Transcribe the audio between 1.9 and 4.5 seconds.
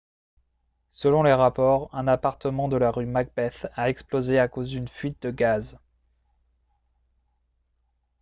un appartement de la rue macbeth a explosé à